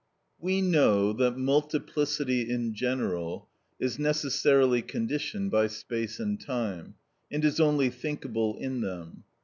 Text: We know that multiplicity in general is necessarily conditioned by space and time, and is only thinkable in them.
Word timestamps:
We 0.39 0.63
know 0.63 1.13
that 1.13 1.37
multiplicity 1.37 2.49
in 2.49 2.73
general 2.73 3.49
is 3.79 3.99
necessarily 3.99 4.81
conditioned 4.81 5.51
by 5.51 5.67
space 5.67 6.19
and 6.19 6.41
time, 6.43 6.95
and 7.31 7.45
is 7.45 7.59
only 7.59 7.91
thinkable 7.91 8.57
in 8.57 8.81
them. 8.81 9.25